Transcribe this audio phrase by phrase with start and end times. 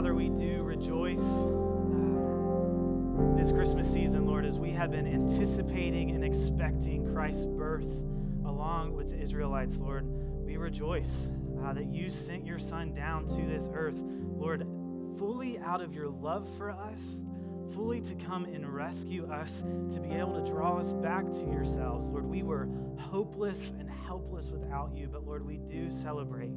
[0.00, 1.52] Father, we do rejoice uh,
[3.36, 7.84] this Christmas season, Lord, as we have been anticipating and expecting Christ's birth
[8.46, 10.06] along with the Israelites, Lord.
[10.42, 11.30] We rejoice
[11.62, 14.66] uh, that you sent your Son down to this earth, Lord,
[15.18, 17.22] fully out of your love for us,
[17.74, 19.60] fully to come and rescue us,
[19.92, 22.06] to be able to draw us back to yourselves.
[22.06, 26.56] Lord, we were hopeless and helpless without you, but Lord, we do celebrate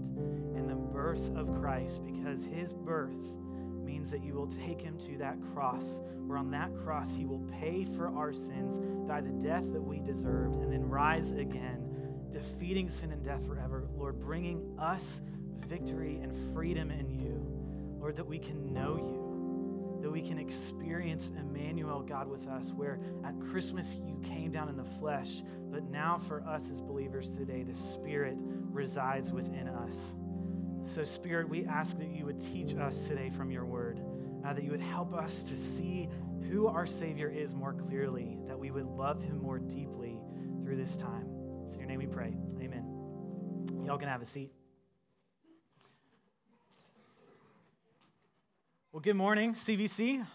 [1.03, 3.11] birth of Christ because his birth
[3.83, 7.45] means that you will take him to that cross, where on that cross he will
[7.59, 12.87] pay for our sins, die the death that we deserved, and then rise again, defeating
[12.87, 13.85] sin and death forever.
[13.97, 15.21] Lord, bringing us
[15.67, 17.45] victory and freedom in you.
[17.99, 22.97] Lord, that we can know you, that we can experience Emmanuel, God, with us, where
[23.25, 27.63] at Christmas you came down in the flesh, but now for us as believers today,
[27.63, 28.37] the Spirit
[28.71, 30.15] resides within us.
[30.83, 34.01] So, Spirit, we ask that you would teach us today from your word,
[34.45, 36.09] uh, that you would help us to see
[36.49, 40.19] who our Savior is more clearly, that we would love him more deeply
[40.61, 41.25] through this time.
[41.71, 42.35] In your name we pray.
[42.61, 42.85] Amen.
[43.85, 44.51] Y'all can have a seat.
[48.91, 50.25] Well, good morning, CBC.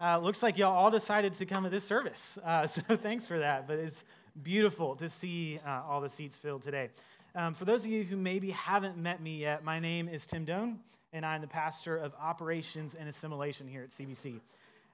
[0.00, 2.38] Uh, looks like y'all all decided to come to this service.
[2.42, 3.68] Uh, so thanks for that.
[3.68, 4.02] But it's
[4.42, 6.88] beautiful to see uh, all the seats filled today.
[7.36, 10.44] Um, for those of you who maybe haven't met me yet, my name is Tim
[10.44, 10.80] Doan,
[11.12, 14.40] and I'm the pastor of operations and assimilation here at CBC.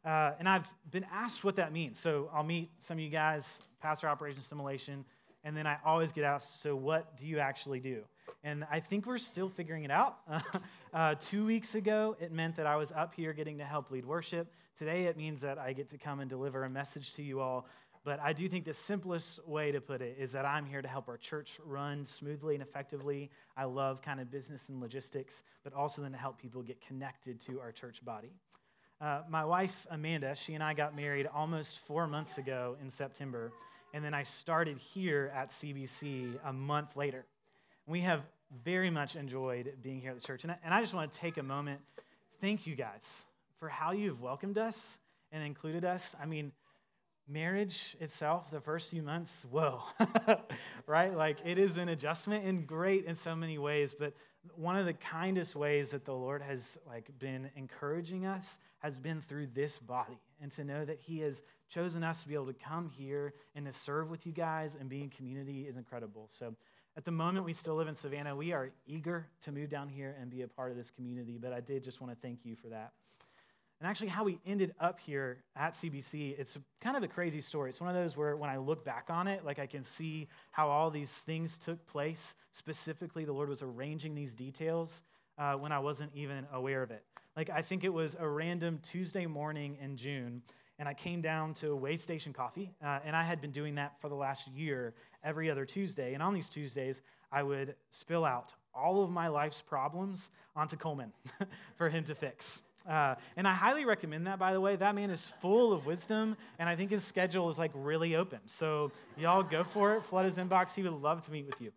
[0.05, 1.99] Uh, and I've been asked what that means.
[1.99, 5.07] So I'll meet some of you guys, pastor operations assimilation,
[5.45, 8.03] and then I always get asked, so what do you actually do?
[8.45, 10.19] And I think we're still figuring it out.
[10.93, 14.05] uh, two weeks ago, it meant that I was up here getting to help lead
[14.05, 14.53] worship.
[14.79, 17.67] Today, it means that I get to come and deliver a message to you all
[18.07, 20.87] but I do think the simplest way to put it is that I'm here to
[20.87, 23.33] help our church run smoothly and effectively.
[23.57, 27.41] I love kind of business and logistics, but also then to help people get connected
[27.41, 28.31] to our church body.
[29.01, 33.51] Uh, my wife, Amanda, she and I got married almost four months ago in September,
[33.93, 37.27] and then I started here at CBC a month later.
[37.89, 38.21] We have
[38.65, 41.19] very much enjoyed being here at the church, and I, and I just want to
[41.19, 41.81] take a moment.
[42.41, 43.25] Thank you guys
[43.59, 45.01] for how you've welcomed us
[45.33, 46.15] and included us.
[46.23, 46.53] I mean,
[47.29, 49.83] marriage itself, the first few months, whoa,
[50.87, 51.15] right?
[51.17, 54.15] Like it is an adjustment and great in so many ways, but
[54.55, 59.21] one of the kindest ways that the Lord has like been encouraging us has been
[59.21, 62.55] through this body and to know that he has chosen us to be able to
[62.55, 66.29] come here and to serve with you guys and be in community is incredible.
[66.31, 66.55] So
[66.97, 70.17] at the moment we still live in Savannah, we are eager to move down here
[70.21, 72.55] and be a part of this community, but I did just want to thank you
[72.55, 72.93] for that.
[73.81, 77.69] And actually, how we ended up here at CBC, it's kind of a crazy story.
[77.69, 80.29] It's one of those where when I look back on it, like I can see
[80.51, 82.35] how all these things took place.
[82.53, 85.03] Specifically, the Lord was arranging these details
[85.37, 87.05] uh, when I wasn't even aware of it.
[87.37, 90.41] Like, I think it was a random Tuesday morning in June,
[90.79, 94.01] and I came down to Way Station Coffee, uh, and I had been doing that
[94.01, 96.15] for the last year every other Tuesday.
[96.15, 101.13] And on these Tuesdays, I would spill out all of my life's problems onto Coleman
[101.77, 102.63] for him to fix.
[102.89, 104.77] Uh, and I highly recommend that, by the way.
[104.77, 108.41] That man is full of wisdom, and I think his schedule is like really open.
[108.47, 110.05] So, y'all go for it.
[110.05, 110.75] Flood his inbox.
[110.75, 111.73] He would love to meet with you.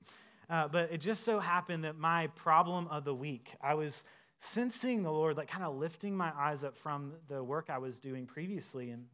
[0.49, 4.03] Uh, but it just so happened that my problem of the week, I was
[4.39, 7.99] sensing the Lord like kind of lifting my eyes up from the work I was
[7.99, 8.89] doing previously.
[8.89, 9.05] And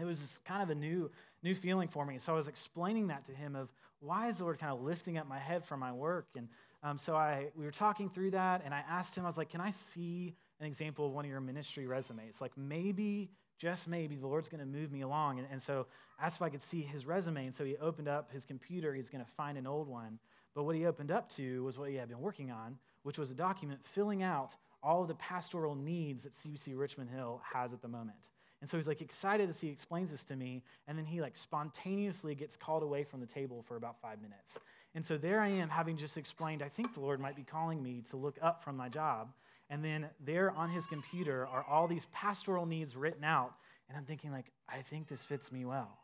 [0.00, 1.10] it was kind of a new,
[1.42, 2.18] new feeling for me.
[2.18, 3.68] So I was explaining that to him of
[4.00, 6.26] why is the Lord kind of lifting up my head from my work?
[6.36, 6.48] And
[6.82, 9.50] um, so I, we were talking through that, and I asked him, I was like,
[9.50, 12.40] can I see an example of one of your ministry resumes.
[12.40, 15.38] Like maybe, just maybe, the Lord's going to move me along.
[15.38, 15.86] And, and so
[16.20, 17.46] I asked if I could see his resume.
[17.46, 18.94] And so he opened up his computer.
[18.94, 20.18] He's going to find an old one.
[20.54, 23.30] But what he opened up to was what he had been working on, which was
[23.30, 27.82] a document filling out all of the pastoral needs that CBC Richmond Hill has at
[27.82, 28.30] the moment.
[28.60, 31.36] And so he's like excited as he explains this to me, and then he like
[31.36, 34.58] spontaneously gets called away from the table for about five minutes.
[34.94, 37.82] And so there I am, having just explained, I think the Lord might be calling
[37.82, 39.28] me to look up from my job.
[39.70, 43.54] And then there on his computer are all these pastoral needs written out.
[43.88, 45.98] And I'm thinking, like, I think this fits me well,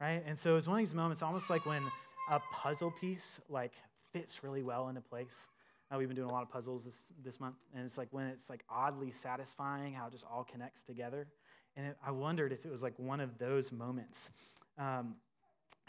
[0.00, 0.22] right?
[0.26, 1.82] And so it's one of these moments, almost like when
[2.30, 3.72] a puzzle piece like
[4.12, 5.48] fits really well into place.
[5.90, 8.26] Uh, we've been doing a lot of puzzles this, this month, and it's like when
[8.26, 11.28] it's like oddly satisfying how it just all connects together.
[11.76, 14.30] And it, I wondered if it was like one of those moments.
[14.78, 15.14] Um,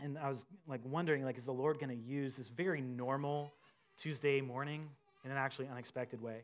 [0.01, 3.53] and I was like wondering, like, is the Lord going to use this very normal
[3.97, 4.87] Tuesday morning
[5.25, 6.43] in an actually unexpected way?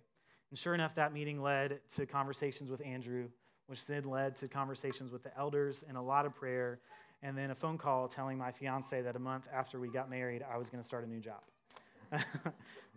[0.53, 3.29] And sure enough, that meeting led to conversations with Andrew,
[3.65, 6.79] which then led to conversations with the elders and a lot of prayer,
[7.23, 10.43] and then a phone call telling my fiance that a month after we got married,
[10.47, 11.41] I was going to start a new job.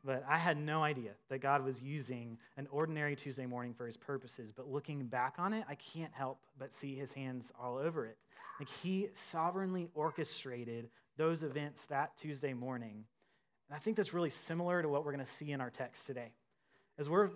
[0.04, 3.96] but I had no idea that God was using an ordinary Tuesday morning for his
[3.96, 4.52] purposes.
[4.52, 8.18] But looking back on it, I can't help but see his hands all over it.
[8.60, 13.04] Like he sovereignly orchestrated those events that Tuesday morning.
[13.70, 16.06] And I think that's really similar to what we're going to see in our text
[16.06, 16.32] today.
[16.98, 17.28] As we're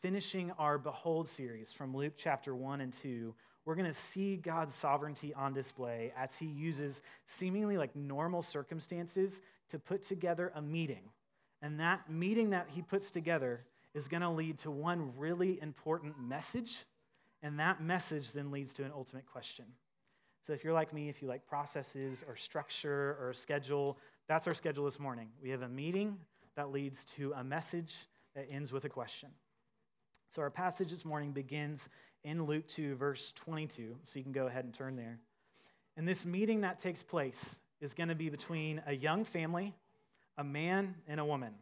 [0.00, 3.34] finishing our Behold series from Luke chapter 1 and 2,
[3.64, 9.40] we're going to see God's sovereignty on display as he uses seemingly like normal circumstances
[9.70, 11.02] to put together a meeting.
[11.62, 16.14] And that meeting that he puts together is going to lead to one really important
[16.20, 16.84] message.
[17.42, 19.64] And that message then leads to an ultimate question.
[20.42, 23.98] So if you're like me, if you like processes or structure or schedule,
[24.28, 25.30] that's our schedule this morning.
[25.42, 26.18] We have a meeting
[26.54, 27.96] that leads to a message
[28.38, 29.30] that ends with a question.
[30.30, 31.88] So our passage this morning begins
[32.22, 33.96] in Luke 2, verse 22.
[34.04, 35.18] So you can go ahead and turn there.
[35.96, 39.74] And this meeting that takes place is going to be between a young family,
[40.36, 41.52] a man, and a woman.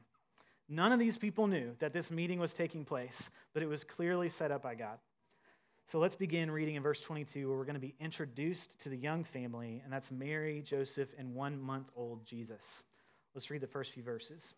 [0.69, 4.29] None of these people knew that this meeting was taking place, but it was clearly
[4.29, 4.99] set up by God.
[5.87, 8.99] So let's begin reading in verse 22, where we're going to be introduced to the
[8.99, 12.85] young family, and that's Mary, Joseph, and one month old Jesus.
[13.35, 14.53] Let's read the first few verses.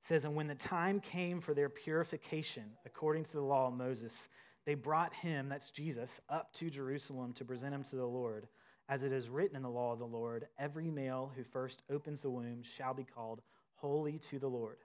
[0.00, 4.28] Says, And when the time came for their purification, according to the law of Moses,
[4.64, 8.48] they brought him, that's Jesus, up to Jerusalem to present him to the Lord.
[8.88, 12.22] As it is written in the law of the Lord, every male who first opens
[12.22, 13.40] the womb shall be called
[13.76, 14.78] holy to the Lord,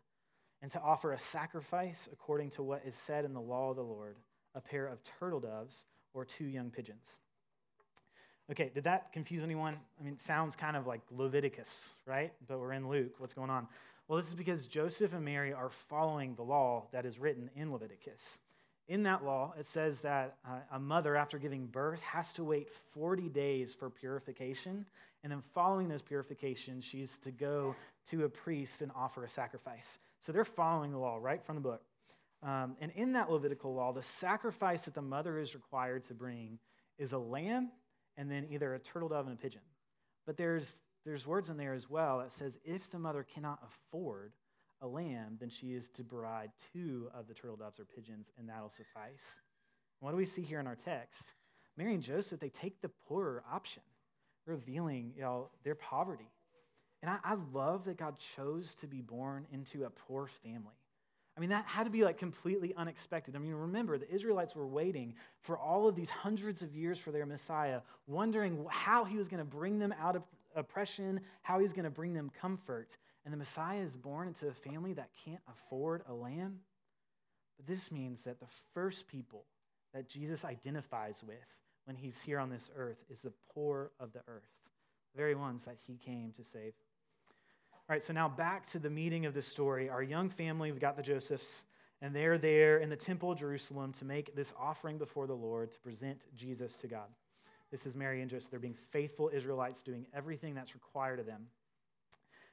[0.61, 3.83] and to offer a sacrifice according to what is said in the law of the
[3.83, 4.17] Lord
[4.55, 7.19] a pair of turtle doves or two young pigeons.
[8.49, 9.75] Okay, did that confuse anyone?
[9.99, 12.31] I mean, sounds kind of like Leviticus, right?
[12.47, 13.15] But we're in Luke.
[13.17, 13.67] What's going on?
[14.07, 17.71] Well, this is because Joseph and Mary are following the law that is written in
[17.71, 18.39] Leviticus.
[18.87, 22.69] In that law, it says that uh, a mother, after giving birth, has to wait
[22.69, 24.85] 40 days for purification.
[25.23, 27.75] And then, following those purifications, she's to go
[28.09, 29.97] to a priest and offer a sacrifice.
[30.19, 31.81] So they're following the law right from the book.
[32.43, 36.59] Um, and in that Levitical law, the sacrifice that the mother is required to bring
[36.99, 37.71] is a lamb
[38.17, 39.61] and then either a turtle dove and a pigeon.
[40.27, 44.33] But there's, there's words in there as well that says if the mother cannot afford
[44.81, 48.49] a lamb, then she is to provide two of the turtle doves or pigeons, and
[48.49, 49.39] that'll suffice.
[49.99, 51.33] What do we see here in our text?
[51.77, 53.83] Mary and Joseph, they take the poorer option,
[54.45, 56.29] revealing you know, their poverty.
[57.01, 60.75] And I, I love that God chose to be born into a poor family.
[61.37, 63.35] I mean, that had to be like completely unexpected.
[63.35, 67.11] I mean, remember, the Israelites were waiting for all of these hundreds of years for
[67.11, 70.23] their Messiah, wondering how he was going to bring them out of
[70.55, 72.97] oppression, how he's going to bring them comfort.
[73.23, 76.59] And the Messiah is born into a family that can't afford a lamb.
[77.57, 79.45] But this means that the first people
[79.93, 81.37] that Jesus identifies with
[81.85, 84.49] when he's here on this earth is the poor of the earth,
[85.13, 86.73] the very ones that he came to save.
[87.71, 89.89] All right, so now back to the meeting of the story.
[89.89, 91.65] Our young family, we've got the Josephs,
[92.01, 95.71] and they're there in the temple of Jerusalem to make this offering before the Lord
[95.71, 97.07] to present Jesus to God.
[97.75, 98.49] This is Mary and Joseph.
[98.49, 101.47] They're being faithful Israelites, doing everything that's required of them.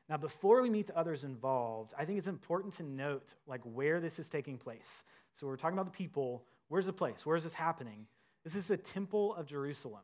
[0.08, 4.00] Now, before we meet the others involved, I think it's important to note like where
[4.00, 5.04] this is taking place.
[5.34, 6.42] So we're talking about the people.
[6.66, 7.24] Where's the place?
[7.24, 8.08] Where is this happening?
[8.42, 10.02] This is the temple of Jerusalem.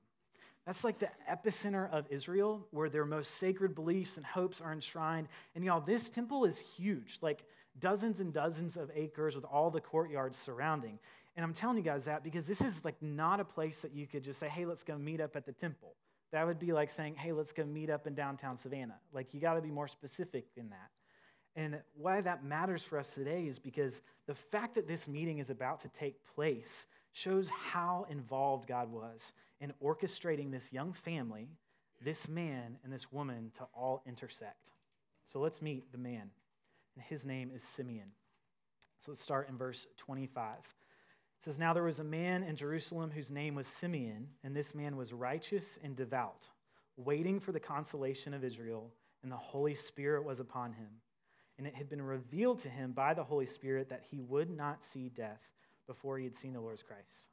[0.64, 5.26] That's like the epicenter of Israel where their most sacred beliefs and hopes are enshrined.
[5.56, 7.42] And y'all, this temple is huge, like
[7.80, 11.00] dozens and dozens of acres with all the courtyards surrounding.
[11.38, 14.08] And I'm telling you guys that because this is like not a place that you
[14.08, 15.94] could just say, hey, let's go meet up at the temple.
[16.32, 18.98] That would be like saying, hey, let's go meet up in downtown Savannah.
[19.12, 20.90] Like, you got to be more specific than that.
[21.54, 25.48] And why that matters for us today is because the fact that this meeting is
[25.48, 31.50] about to take place shows how involved God was in orchestrating this young family,
[32.02, 34.72] this man, and this woman to all intersect.
[35.32, 36.30] So let's meet the man.
[36.96, 38.10] And his name is Simeon.
[38.98, 40.56] So let's start in verse 25.
[41.38, 44.74] It says, Now there was a man in Jerusalem whose name was Simeon, and this
[44.74, 46.48] man was righteous and devout,
[46.96, 48.90] waiting for the consolation of Israel,
[49.22, 50.88] and the Holy Spirit was upon him.
[51.56, 54.84] And it had been revealed to him by the Holy Spirit that he would not
[54.84, 55.42] see death
[55.86, 57.28] before he had seen the Lord's Christ.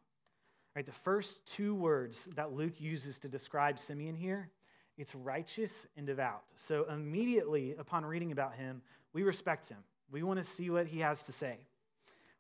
[0.75, 4.50] Right, the first two words that Luke uses to describe Simeon here,
[4.97, 6.43] it's righteous and devout.
[6.55, 8.81] So immediately upon reading about him,
[9.13, 9.79] we respect him.
[10.12, 11.59] We want to see what he has to say.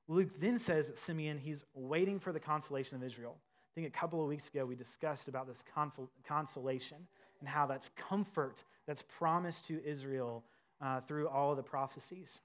[0.07, 3.35] Luke then says that Simeon, he's waiting for the consolation of Israel.
[3.37, 5.63] I think a couple of weeks ago we discussed about this
[6.27, 6.97] consolation
[7.39, 10.43] and how that's comfort that's promised to Israel
[10.81, 12.41] uh, through all the prophecies.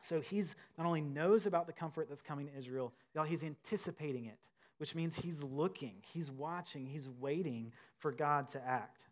[0.00, 4.26] So he's not only knows about the comfort that's coming to Israel, y'all, he's anticipating
[4.26, 4.38] it
[4.78, 9.04] which means he's looking, he's watching, he's waiting for God to act.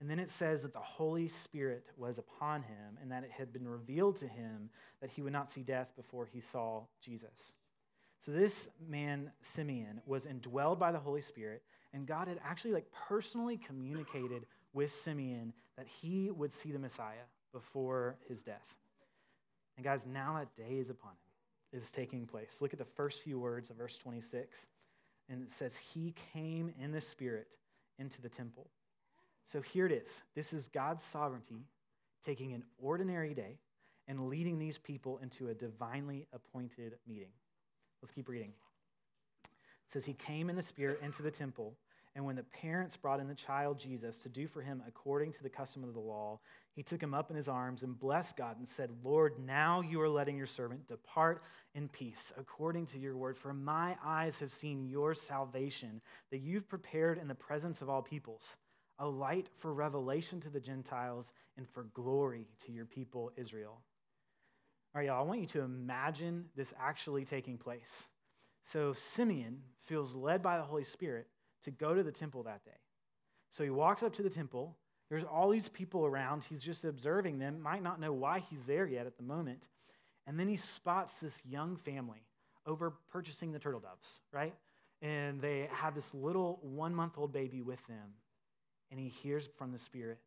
[0.00, 3.52] And then it says that the Holy Spirit was upon him and that it had
[3.52, 4.68] been revealed to him
[5.00, 7.54] that he would not see death before he saw Jesus.
[8.20, 11.62] So this man, Simeon, was indwelled by the Holy Spirit,
[11.92, 17.24] and God had actually like personally communicated with Simeon that he would see the Messiah
[17.52, 18.74] before his death.
[19.76, 22.58] And guys, now that day is upon him, is taking place.
[22.60, 24.66] Look at the first few words of verse 26.
[25.28, 27.56] And it says, He came in the Spirit
[27.98, 28.68] into the temple.
[29.46, 30.22] So here it is.
[30.34, 31.64] This is God's sovereignty
[32.24, 33.58] taking an ordinary day
[34.08, 37.30] and leading these people into a divinely appointed meeting.
[38.02, 38.52] Let's keep reading.
[39.44, 41.74] It says, He came in the Spirit into the temple.
[42.16, 45.42] And when the parents brought in the child Jesus to do for him according to
[45.42, 46.40] the custom of the law,
[46.72, 50.00] he took him up in his arms and blessed God and said, Lord, now you
[50.00, 51.42] are letting your servant depart
[51.74, 53.36] in peace according to your word.
[53.36, 56.00] For my eyes have seen your salvation
[56.30, 58.56] that you've prepared in the presence of all peoples,
[58.98, 63.80] a light for revelation to the Gentiles and for glory to your people Israel.
[64.94, 68.06] All right, y'all, I want you to imagine this actually taking place.
[68.62, 71.26] So Simeon feels led by the Holy Spirit
[71.64, 72.80] to go to the temple that day.
[73.50, 74.76] So he walks up to the temple.
[75.08, 76.44] There's all these people around.
[76.44, 79.68] He's just observing them, might not know why he's there yet at the moment.
[80.26, 82.24] And then he spots this young family
[82.66, 84.54] over purchasing the turtle doves, right?
[85.02, 88.14] And they have this little one month old baby with them.
[88.90, 90.18] And he hears from the Spirit,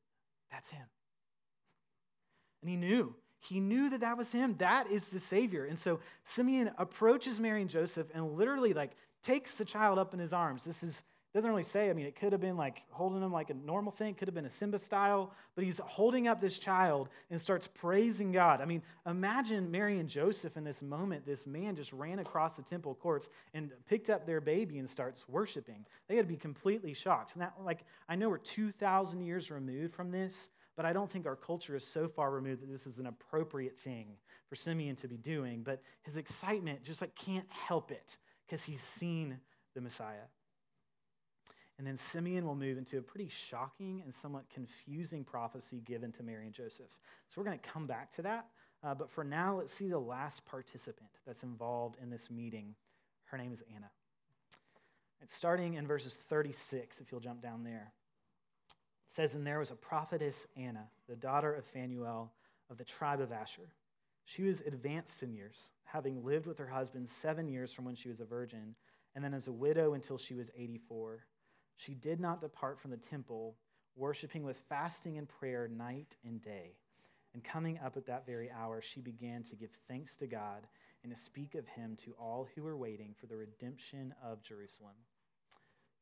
[0.52, 0.86] that's him.
[2.62, 3.16] And he knew.
[3.40, 4.56] He knew that that was him.
[4.58, 5.66] That is the Savior.
[5.66, 8.92] And so Simeon approaches Mary and Joseph and literally like
[9.24, 10.66] takes the child up in his arms.
[10.66, 11.90] This is doesn't really say.
[11.90, 14.34] I mean, it could have been like holding him like a normal thing, could have
[14.34, 18.62] been a Simba style, but he's holding up this child and starts praising God.
[18.62, 21.28] I mean, imagine Mary and Joseph in this moment.
[21.28, 25.24] This man just ran across the temple courts and picked up their baby and starts
[25.28, 25.86] worshiping.
[26.08, 27.34] They had to be completely shocked.
[27.34, 31.28] And that, like, I know we're 2,000 years removed from this, but I don't think
[31.28, 34.16] our culture is so far removed that this is an appropriate thing
[34.48, 35.62] for Simeon to be doing.
[35.62, 38.18] But his excitement just like can't help it
[38.48, 39.40] because he's seen
[39.76, 40.26] the Messiah.
[41.80, 46.24] And then Simeon will move into a pretty shocking and somewhat confusing prophecy given to
[46.24, 46.90] Mary and Joseph.
[47.30, 48.48] So we're going to come back to that.
[48.84, 52.76] Uh, but for now, let's see the last participant that's involved in this meeting.
[53.28, 53.90] Her name is Anna.
[55.22, 57.94] It's starting in verses 36, if you'll jump down there.
[59.08, 62.34] It says, And there was a prophetess, Anna, the daughter of Phanuel
[62.70, 63.74] of the tribe of Asher.
[64.26, 68.10] She was advanced in years, having lived with her husband seven years from when she
[68.10, 68.76] was a virgin,
[69.16, 71.24] and then as a widow until she was 84.
[71.80, 73.56] She did not depart from the temple,
[73.96, 76.76] worshiping with fasting and prayer night and day.
[77.34, 80.68] And coming up at that very hour, she began to give thanks to God
[81.04, 84.96] and to speak of him to all who were waiting for the redemption of Jerusalem.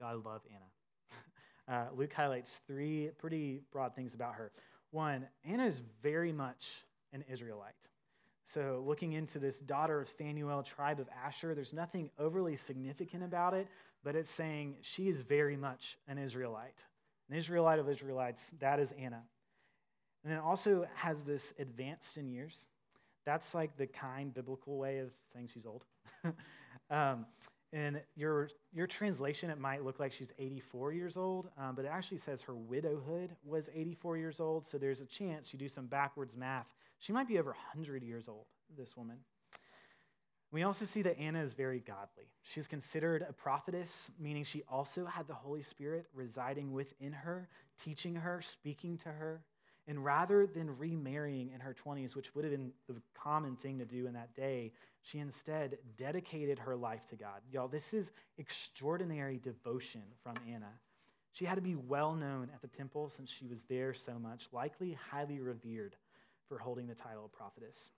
[0.03, 0.65] I love Anna.
[1.69, 4.53] Uh, Luke highlights three pretty broad things about her.
[4.91, 7.89] One, Anna is very much an Israelite.
[8.45, 13.53] So, looking into this daughter of Phanuel, tribe of Asher, there's nothing overly significant about
[13.53, 13.67] it,
[14.03, 16.85] but it's saying she is very much an Israelite.
[17.29, 19.23] An Israelite of Israelites, that is Anna.
[20.23, 22.65] And then also has this advanced in years.
[23.25, 25.83] That's like the kind biblical way of saying she's old.
[26.89, 27.25] um,
[27.73, 31.89] in your, your translation, it might look like she's 84 years old, um, but it
[31.91, 34.65] actually says her widowhood was 84 years old.
[34.65, 36.67] So there's a chance you do some backwards math.
[36.99, 38.45] She might be over 100 years old,
[38.77, 39.17] this woman.
[40.51, 42.31] We also see that Anna is very godly.
[42.43, 47.49] She's considered a prophetess, meaning she also had the Holy Spirit residing within her,
[47.83, 49.41] teaching her, speaking to her.
[49.89, 53.85] And rather than remarrying in her 20s, which would have been the common thing to
[53.85, 57.41] do in that day, she instead dedicated her life to God.
[57.51, 60.71] Y'all, this is extraordinary devotion from Anna.
[61.31, 64.47] She had to be well known at the temple since she was there so much,
[64.51, 65.95] likely highly revered
[66.47, 67.91] for holding the title of prophetess.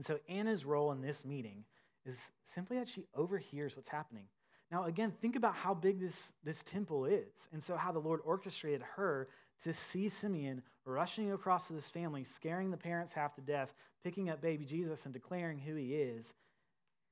[0.00, 1.62] And so Anna's role in this meeting
[2.06, 4.24] is simply that she overhears what's happening.
[4.72, 7.50] Now, again, think about how big this, this temple is.
[7.52, 9.28] And so, how the Lord orchestrated her
[9.62, 14.30] to see Simeon rushing across to this family, scaring the parents half to death, picking
[14.30, 16.32] up baby Jesus and declaring who he is.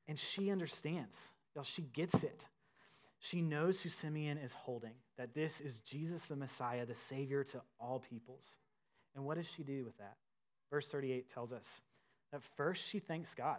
[0.06, 1.34] And she understands.
[1.54, 2.46] Y'all, she gets it.
[3.18, 7.60] She knows who Simeon is holding, that this is Jesus the Messiah, the Savior to
[7.78, 8.56] all peoples.
[9.14, 10.16] And what does she do with that?
[10.70, 11.82] Verse 38 tells us
[12.32, 13.58] that first she thanks God,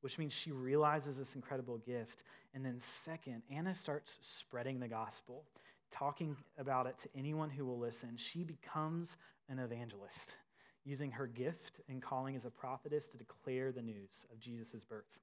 [0.00, 2.22] which means she realizes this incredible gift.
[2.54, 5.44] And then, second, Anna starts spreading the gospel,
[5.90, 8.16] talking about it to anyone who will listen.
[8.16, 9.16] She becomes
[9.48, 10.36] an evangelist,
[10.84, 15.18] using her gift and calling as a prophetess to declare the news of Jesus' birth.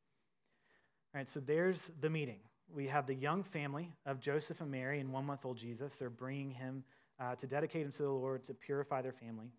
[1.14, 2.40] All right, so there's the meeting.
[2.74, 5.98] We have the young family of Joseph and Mary and one month old Jesus.
[5.98, 6.84] They're bringing him
[7.20, 9.52] uh, to dedicate him to the Lord, to purify their family.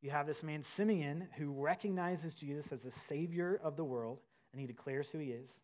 [0.00, 4.20] You have this man, Simeon, who recognizes Jesus as the Savior of the world,
[4.52, 5.60] and he declares who he is.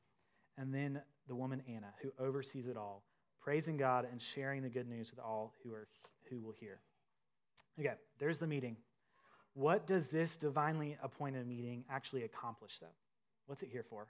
[0.58, 3.04] And then the woman, Anna, who oversees it all,
[3.40, 5.86] praising God and sharing the good news with all who, are,
[6.30, 6.80] who will hear.
[7.78, 8.76] Okay, there's the meeting.
[9.54, 12.86] What does this divinely appointed meeting actually accomplish, though?
[13.46, 14.08] What's it here for?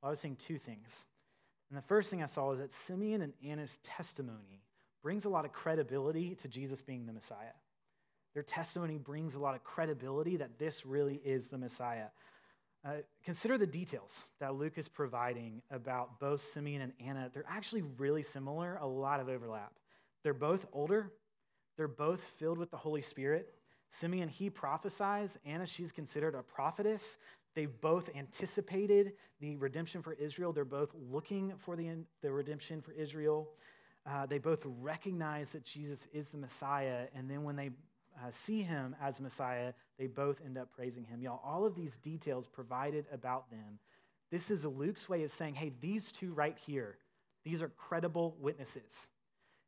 [0.00, 1.06] Well, I was saying two things.
[1.70, 4.62] And the first thing I saw is that Simeon and Anna's testimony
[5.02, 7.54] brings a lot of credibility to Jesus being the Messiah.
[8.36, 12.08] Their testimony brings a lot of credibility that this really is the Messiah.
[12.84, 17.30] Uh, consider the details that Luke is providing about both Simeon and Anna.
[17.32, 19.72] They're actually really similar, a lot of overlap.
[20.22, 21.12] They're both older,
[21.78, 23.54] they're both filled with the Holy Spirit.
[23.88, 25.38] Simeon, he prophesies.
[25.46, 27.16] Anna, she's considered a prophetess.
[27.54, 30.52] They both anticipated the redemption for Israel.
[30.52, 33.48] They're both looking for the, the redemption for Israel.
[34.04, 37.06] Uh, they both recognize that Jesus is the Messiah.
[37.14, 37.70] And then when they
[38.22, 41.20] uh, see him as Messiah, they both end up praising him.
[41.20, 43.78] Y'all, all of these details provided about them.
[44.30, 46.98] This is Luke's way of saying, hey, these two right here,
[47.44, 49.08] these are credible witnesses.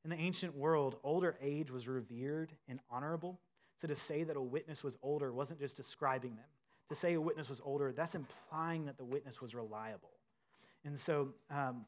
[0.05, 3.41] In the ancient world, older age was revered and honorable.
[3.81, 6.47] So to say that a witness was older wasn't just describing them.
[6.89, 10.11] To say a witness was older, that's implying that the witness was reliable.
[10.85, 11.85] And so, um,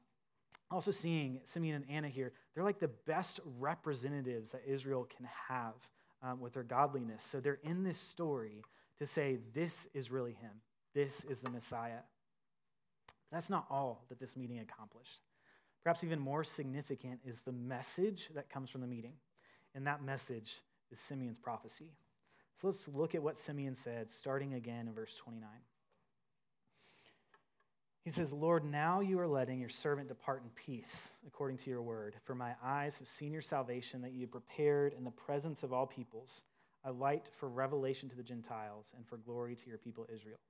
[0.70, 5.74] also seeing Simeon and Anna here, they're like the best representatives that Israel can have
[6.22, 7.24] um, with their godliness.
[7.24, 8.64] So they're in this story
[8.98, 10.52] to say, this is really him.
[10.94, 12.02] This is the Messiah.
[13.06, 15.20] But that's not all that this meeting accomplished.
[15.82, 19.14] Perhaps even more significant is the message that comes from the meeting.
[19.74, 20.60] And that message
[20.90, 21.92] is Simeon's prophecy.
[22.60, 25.48] So let's look at what Simeon said, starting again in verse 29.
[28.10, 31.80] He says, Lord, now you are letting your servant depart in peace, according to your
[31.80, 32.16] word.
[32.24, 35.72] For my eyes have seen your salvation that you have prepared in the presence of
[35.72, 36.42] all peoples,
[36.82, 40.40] a light for revelation to the Gentiles and for glory to your people Israel.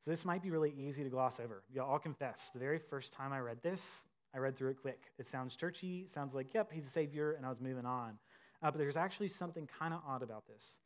[0.00, 1.62] So this might be really easy to gloss over.
[1.72, 5.12] Y'all all confess, the very first time I read this, I read through it quick.
[5.20, 8.18] It sounds churchy, sounds like, yep, he's a savior, and I was moving on.
[8.60, 10.80] Uh, but there's actually something kind of odd about this.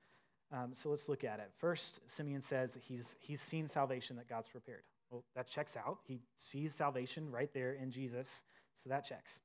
[0.52, 1.52] Um, so let's look at it.
[1.56, 4.82] First, Simeon says that he's, he's seen salvation that God's prepared.
[5.10, 5.98] Well, that checks out.
[6.06, 8.42] He sees salvation right there in Jesus,
[8.74, 9.40] so that checks.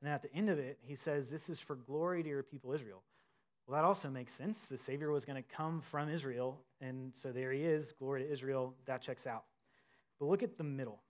[0.00, 2.42] And then at the end of it, he says, This is for glory to your
[2.42, 3.02] people Israel.
[3.66, 4.66] Well, that also makes sense.
[4.66, 8.30] The Savior was going to come from Israel, and so there he is, glory to
[8.30, 8.74] Israel.
[8.86, 9.44] That checks out.
[10.20, 11.00] But look at the middle.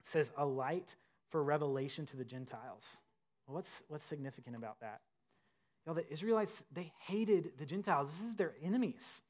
[0.00, 0.96] It says, A light
[1.30, 2.98] for revelation to the Gentiles.
[3.46, 5.00] Well, what's, what's significant about that?
[5.84, 8.12] You know, the Israelites, they hated the Gentiles.
[8.12, 9.22] This is their enemies.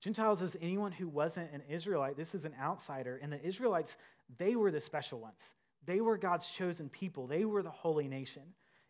[0.00, 2.16] Gentiles is anyone who wasn't an Israelite.
[2.16, 3.18] This is an outsider.
[3.22, 3.96] And the Israelites,
[4.38, 5.54] they were the special ones.
[5.84, 7.26] They were God's chosen people.
[7.26, 8.42] They were the holy nation.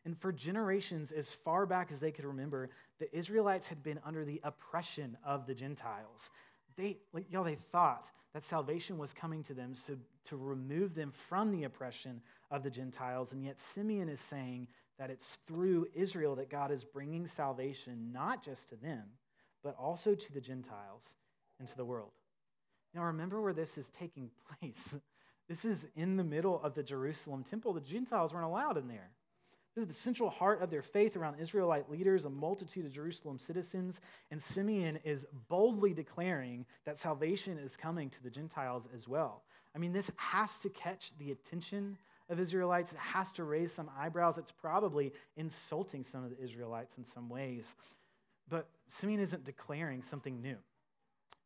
[0.04, 4.24] And for generations, as far back as they could remember, the Israelites had been under
[4.24, 6.30] the oppression of the Gentiles.
[6.76, 11.10] They, like, y'all, they thought that salvation was coming to them to, to remove them
[11.10, 13.32] from the oppression of the Gentiles.
[13.32, 18.44] And yet, Simeon is saying that it's through Israel that God is bringing salvation, not
[18.44, 19.04] just to them,
[19.66, 21.16] but also to the Gentiles
[21.58, 22.12] and to the world.
[22.94, 24.94] Now, remember where this is taking place.
[25.48, 27.72] This is in the middle of the Jerusalem temple.
[27.72, 29.10] The Gentiles weren't allowed in there.
[29.74, 33.40] This is the central heart of their faith around Israelite leaders, a multitude of Jerusalem
[33.40, 34.00] citizens.
[34.30, 39.42] And Simeon is boldly declaring that salvation is coming to the Gentiles as well.
[39.74, 41.98] I mean, this has to catch the attention
[42.30, 42.92] of Israelites.
[42.92, 44.38] It has to raise some eyebrows.
[44.38, 47.74] It's probably insulting some of the Israelites in some ways.
[48.48, 50.56] But Simeon isn't declaring something new.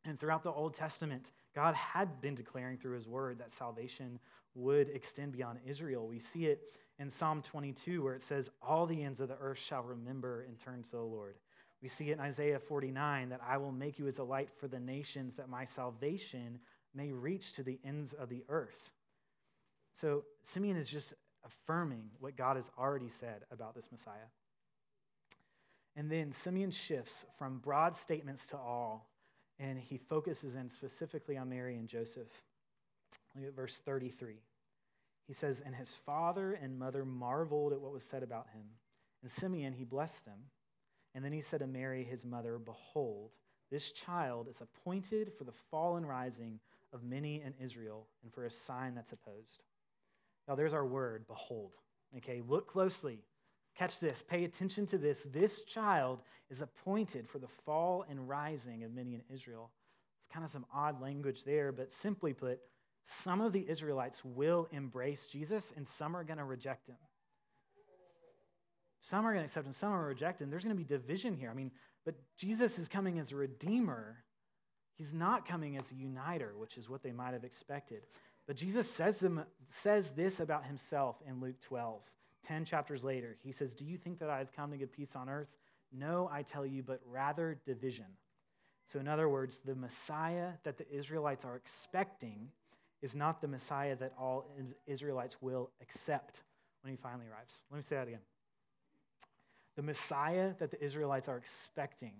[0.05, 4.19] And throughout the Old Testament, God had been declaring through his word that salvation
[4.55, 6.07] would extend beyond Israel.
[6.07, 6.63] We see it
[6.99, 10.59] in Psalm 22, where it says, All the ends of the earth shall remember and
[10.59, 11.37] turn to the Lord.
[11.83, 14.69] We see it in Isaiah 49 that I will make you as a light for
[14.69, 16.61] the nations, that my salvation
[16.95, 18.93] may reach to the ends of the earth.
[19.93, 24.29] So Simeon is just affirming what God has already said about this Messiah.
[26.01, 29.11] And then Simeon shifts from broad statements to all,
[29.59, 32.43] and he focuses in specifically on Mary and Joseph.
[33.37, 34.37] Look at verse 33.
[35.27, 38.63] He says, And his father and mother marveled at what was said about him.
[39.21, 40.39] And Simeon, he blessed them.
[41.15, 43.33] And then he said to Mary, his mother, Behold,
[43.71, 46.61] this child is appointed for the fall and rising
[46.95, 49.65] of many in Israel, and for a sign that's opposed.
[50.49, 51.73] Now, there's our word, behold.
[52.17, 53.19] Okay, look closely.
[53.81, 54.21] Catch this.
[54.21, 55.25] Pay attention to this.
[55.25, 59.71] This child is appointed for the fall and rising of many in Israel.
[60.19, 62.61] It's kind of some odd language there, but simply put,
[63.05, 66.99] some of the Israelites will embrace Jesus and some are going to reject him.
[69.01, 70.51] Some are going to accept him, some are reject him.
[70.51, 71.51] There's going to be division here.
[71.51, 71.71] I mean,
[72.05, 74.19] but Jesus is coming as a redeemer.
[74.93, 78.03] He's not coming as a uniter, which is what they might have expected.
[78.47, 82.03] But Jesus says, them, says this about himself in Luke 12,
[82.42, 83.37] 10 chapters later.
[83.42, 85.48] He says, Do you think that I've come to give peace on earth?
[85.92, 88.07] No, I tell you, but rather division.
[88.87, 92.48] So, in other words, the Messiah that the Israelites are expecting
[93.03, 94.46] is not the Messiah that all
[94.87, 96.42] Israelites will accept
[96.83, 97.62] when he finally arrives.
[97.70, 98.20] Let me say that again.
[99.76, 102.12] The Messiah that the Israelites are expecting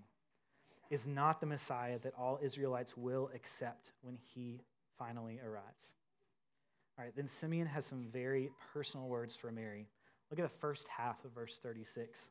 [0.91, 4.61] is not the Messiah that all Israelites will accept when he
[4.99, 5.95] finally arrives.
[6.99, 9.89] All right, then Simeon has some very personal words for Mary.
[10.31, 11.99] Look at the first half of verse 36.
[11.99, 12.31] It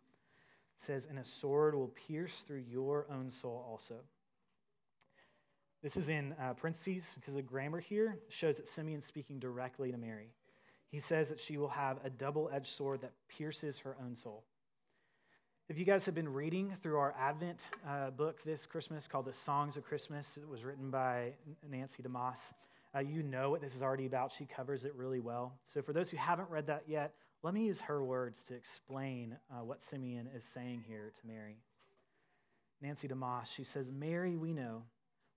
[0.78, 3.96] says, And a sword will pierce through your own soul also.
[5.82, 9.98] This is in uh, parentheses because the grammar here shows that Simeon's speaking directly to
[9.98, 10.34] Mary.
[10.92, 14.44] He says that she will have a double edged sword that pierces her own soul.
[15.70, 19.34] If you guys have been reading through our Advent uh, book this Christmas called The
[19.34, 21.34] Songs of Christmas, it was written by
[21.70, 22.54] Nancy DeMoss.
[22.94, 24.32] Uh, you know what this is already about.
[24.32, 25.54] She covers it really well.
[25.64, 29.38] So, for those who haven't read that yet, let me use her words to explain
[29.52, 31.58] uh, what Simeon is saying here to Mary.
[32.82, 34.84] Nancy DeMoss, she says, Mary, we know,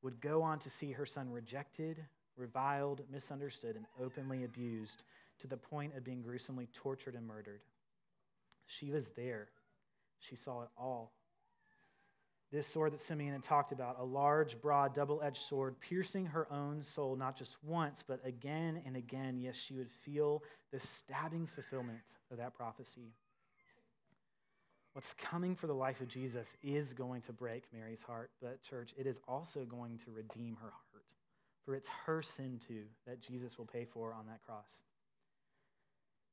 [0.02, 2.04] would go on to see her son rejected,
[2.36, 5.04] reviled, misunderstood, and openly abused
[5.38, 7.60] to the point of being gruesomely tortured and murdered.
[8.66, 9.48] She was there.
[10.18, 11.12] She saw it all.
[12.52, 16.46] This sword that Simeon had talked about, a large, broad, double edged sword, piercing her
[16.52, 19.38] own soul not just once, but again and again.
[19.40, 23.14] Yes, she would feel the stabbing fulfillment of that prophecy.
[24.92, 28.92] What's coming for the life of Jesus is going to break Mary's heart, but, church,
[28.98, 31.06] it is also going to redeem her heart.
[31.64, 34.82] For it's her sin, too, that Jesus will pay for on that cross.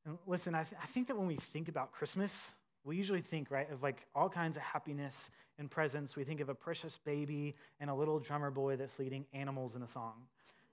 [0.05, 2.55] And listen, I, th- I think that when we think about Christmas,
[2.89, 6.15] we usually think, right, of like all kinds of happiness and presents.
[6.15, 9.83] We think of a precious baby and a little drummer boy that's leading animals in
[9.83, 10.13] a song.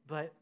[0.07, 0.33] But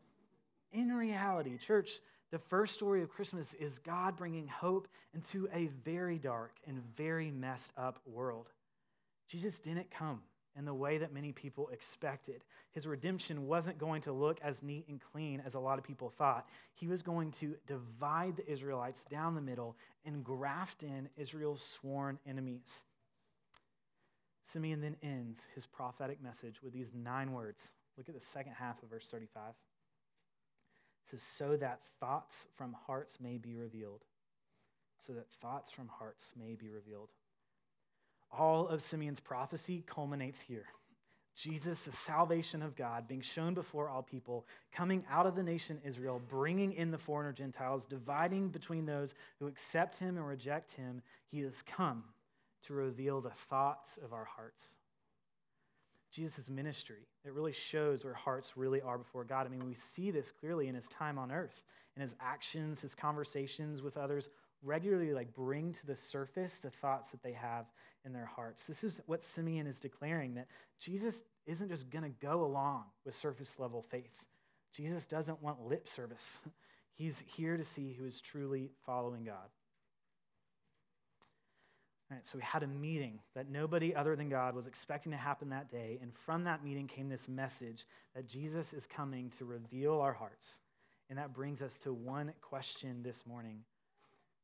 [0.72, 1.98] in reality, church,
[2.30, 7.32] the first story of Christmas is God bringing hope into a very dark and very
[7.32, 8.50] messed up world.
[9.26, 10.20] Jesus didn't come
[10.56, 12.44] in the way that many people expected.
[12.70, 16.10] His redemption wasn't going to look as neat and clean as a lot of people
[16.10, 16.48] thought.
[16.74, 22.18] He was going to divide the Israelites down the middle and graft in Israel's sworn
[22.26, 22.84] enemies.
[24.42, 27.72] Simeon then ends his prophetic message with these nine words.
[27.96, 29.50] Look at the second half of verse 35.
[29.50, 29.54] It
[31.10, 34.04] says, So that thoughts from hearts may be revealed.
[35.06, 37.10] So that thoughts from hearts may be revealed
[38.36, 40.66] all of Simeon's prophecy culminates here.
[41.36, 45.80] Jesus, the salvation of God, being shown before all people, coming out of the nation
[45.84, 51.02] Israel, bringing in the foreigner Gentiles, dividing between those who accept him and reject him,
[51.26, 52.04] he has come
[52.62, 54.76] to reveal the thoughts of our hearts.
[56.12, 59.46] Jesus' ministry, it really shows where hearts really are before God.
[59.46, 61.64] I mean, we see this clearly in his time on earth,
[61.96, 64.30] in his actions, his conversations with others,
[64.64, 67.66] regularly like bring to the surface the thoughts that they have
[68.04, 68.66] in their hearts.
[68.66, 70.48] This is what Simeon is declaring that
[70.80, 74.24] Jesus isn't just going to go along with surface level faith.
[74.74, 76.38] Jesus doesn't want lip service.
[76.94, 79.48] He's here to see who is truly following God.
[82.10, 85.18] All right, so we had a meeting that nobody other than God was expecting to
[85.18, 85.98] happen that day.
[86.02, 90.60] And from that meeting came this message that Jesus is coming to reveal our hearts.
[91.08, 93.60] And that brings us to one question this morning.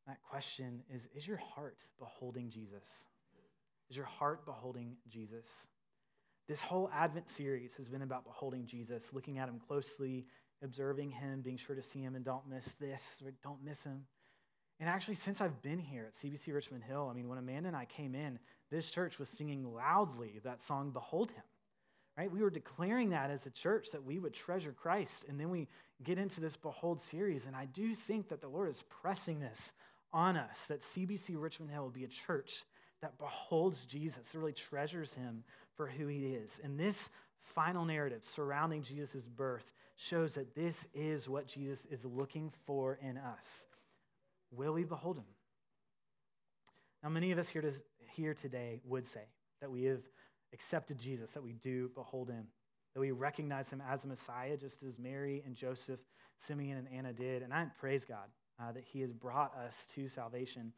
[0.07, 3.05] That question is Is your heart beholding Jesus?
[3.91, 5.67] Is your heart beholding Jesus?
[6.49, 10.27] This whole Advent series has been about beholding Jesus, looking at him closely,
[10.63, 14.07] observing him, being sure to see him and don't miss this or don't miss him.
[14.81, 17.77] And actually, since I've been here at CBC Richmond Hill, I mean, when Amanda and
[17.77, 18.39] I came in,
[18.71, 21.43] this church was singing loudly that song, Behold Him.
[22.17, 22.33] Right?
[22.33, 25.27] We were declaring that as a church that we would treasure Christ.
[25.29, 25.69] And then we
[26.03, 27.47] get into this Behold series.
[27.47, 29.73] And I do think that the Lord is pressing this
[30.13, 32.65] on us that CBC Richmond Hill will be a church
[33.03, 35.45] that beholds Jesus, that really treasures him
[35.77, 36.61] for who he is.
[36.63, 42.53] And this final narrative surrounding Jesus' birth shows that this is what Jesus is looking
[42.67, 43.67] for in us.
[44.51, 45.25] Will we behold him?
[47.03, 47.73] Now, many of us here, to,
[48.13, 49.25] here today would say
[49.61, 50.03] that we have
[50.53, 52.47] accepted Jesus, that we do behold him,
[52.95, 56.01] that we recognize him as a Messiah, just as Mary and Joseph,
[56.37, 57.43] Simeon and Anna did.
[57.43, 58.27] And I praise God
[58.61, 60.73] uh, that he has brought us to salvation.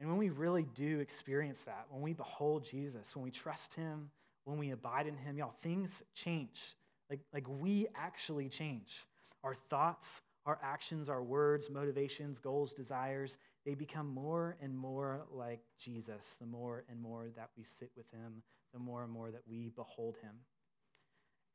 [0.00, 4.10] And when we really do experience that, when we behold Jesus, when we trust him,
[4.44, 6.76] when we abide in him, y'all, things change.
[7.10, 9.06] Like, like we actually change.
[9.42, 13.36] Our thoughts, our actions, our words, motivations, goals, desires,
[13.66, 18.10] they become more and more like Jesus the more and more that we sit with
[18.10, 20.36] him, the more and more that we behold him.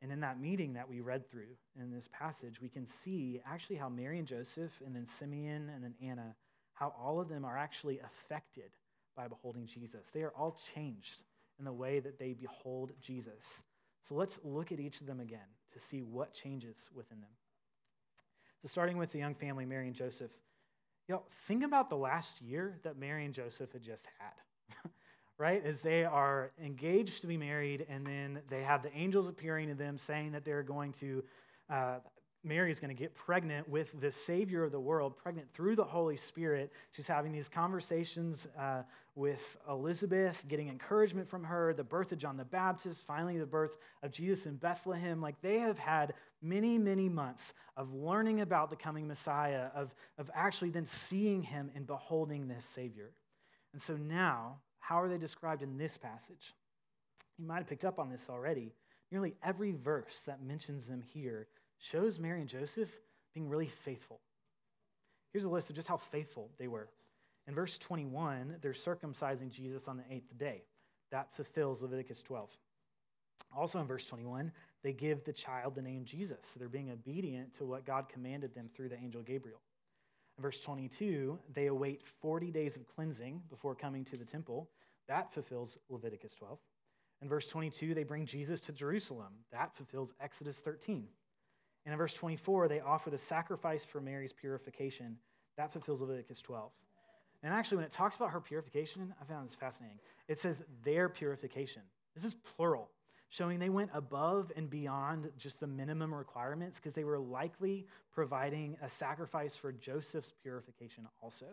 [0.03, 3.77] And in that meeting that we read through in this passage, we can see actually
[3.77, 6.35] how Mary and Joseph, and then Simeon, and then Anna,
[6.73, 8.71] how all of them are actually affected
[9.15, 10.11] by beholding Jesus.
[10.11, 11.23] They are all changed
[11.57, 13.63] in the way that they behold Jesus.
[14.01, 15.39] So let's look at each of them again
[15.71, 17.29] to see what changes within them.
[18.61, 20.31] So, starting with the young family, Mary and Joseph,
[21.07, 24.89] you know, think about the last year that Mary and Joseph had just had,
[25.37, 25.63] right?
[25.65, 29.75] As they are engaged to be married, and then they have the angels appearing to
[29.75, 31.23] them saying that they're going to
[31.69, 31.95] uh,
[32.43, 35.83] Mary is going to get pregnant with the Savior of the world, pregnant through the
[35.83, 36.73] Holy Spirit.
[36.91, 38.81] She's having these conversations uh,
[39.15, 43.77] with Elizabeth, getting encouragement from her, the birth of John the Baptist, finally, the birth
[44.01, 45.21] of Jesus in Bethlehem.
[45.21, 50.29] Like they have had many, many months of learning about the coming Messiah, of, of
[50.33, 53.11] actually then seeing him and beholding this Savior.
[53.71, 56.53] And so now, how are they described in this passage?
[57.37, 58.73] You might have picked up on this already.
[59.11, 61.47] Nearly every verse that mentions them here
[61.79, 62.89] shows Mary and Joseph
[63.33, 64.19] being really faithful.
[65.31, 66.89] Here's a list of just how faithful they were.
[67.47, 70.63] In verse 21, they're circumcising Jesus on the eighth day.
[71.11, 72.49] That fulfills Leviticus 12.
[73.55, 74.51] Also in verse 21,
[74.83, 76.39] they give the child the name Jesus.
[76.41, 79.61] So they're being obedient to what God commanded them through the angel Gabriel.
[80.39, 84.69] Verse 22, they await 40 days of cleansing before coming to the temple.
[85.07, 86.57] That fulfills Leviticus 12.
[87.21, 89.33] In verse 22, they bring Jesus to Jerusalem.
[89.51, 91.07] That fulfills Exodus 13.
[91.85, 95.17] And in verse 24, they offer the sacrifice for Mary's purification.
[95.57, 96.71] That fulfills Leviticus 12.
[97.43, 99.99] And actually, when it talks about her purification, I found this fascinating.
[100.27, 101.81] It says their purification.
[102.15, 102.89] This is plural,
[103.33, 108.77] showing they went above and beyond just the minimum requirements because they were likely providing
[108.83, 111.47] a sacrifice for Joseph's purification also.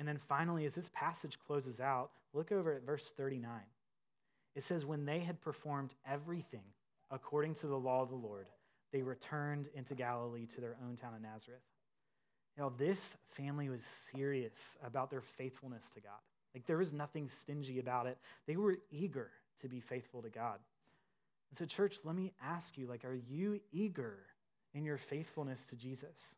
[0.00, 3.52] And then finally, as this passage closes out, look over at verse 39.
[4.56, 6.64] It says, When they had performed everything
[7.12, 8.48] according to the law of the Lord,
[8.92, 11.62] they returned into Galilee to their own town of Nazareth.
[12.58, 16.18] Now, this family was serious about their faithfulness to God.
[16.56, 18.18] Like there was nothing stingy about it.
[18.48, 20.58] They were eager to be faithful to God.
[21.52, 24.20] And so, church, let me ask you, like, are you eager
[24.72, 26.34] in your faithfulness to Jesus?